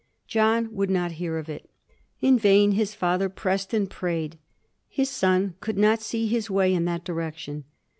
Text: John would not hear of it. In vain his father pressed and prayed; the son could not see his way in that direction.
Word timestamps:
John 0.27 0.73
would 0.73 0.89
not 0.89 1.11
hear 1.21 1.37
of 1.37 1.47
it. 1.47 1.69
In 2.21 2.39
vain 2.39 2.71
his 2.71 2.95
father 2.95 3.29
pressed 3.29 3.71
and 3.71 3.87
prayed; 3.87 4.39
the 4.97 5.05
son 5.05 5.53
could 5.59 5.77
not 5.77 6.01
see 6.01 6.25
his 6.25 6.49
way 6.49 6.73
in 6.73 6.85
that 6.85 7.03
direction. 7.05 7.65